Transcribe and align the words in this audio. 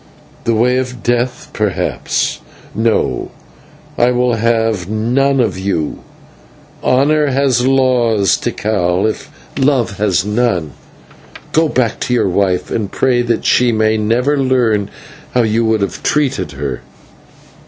"The 0.45 0.55
way 0.55 0.77
of 0.79 1.03
death, 1.03 1.51
perhaps. 1.53 2.39
No, 2.73 3.29
I 3.99 4.09
will 4.09 4.33
have 4.33 4.89
none 4.89 5.39
of 5.39 5.59
you. 5.59 5.99
Honour 6.83 7.27
has 7.27 7.67
laws, 7.67 8.35
Tikal, 8.35 9.05
if 9.07 9.29
love 9.59 9.97
has 9.99 10.25
none. 10.25 10.71
Go 11.51 11.69
back 11.69 11.99
to 11.99 12.15
your 12.15 12.29
wife, 12.29 12.71
and 12.71 12.91
pray 12.91 13.21
that 13.21 13.45
she 13.45 13.71
may 13.71 13.95
never 13.95 14.39
learn 14.39 14.89
how 15.35 15.43
you 15.43 15.63
would 15.65 15.81
have 15.81 16.01
treated 16.01 16.53
her." 16.53 16.81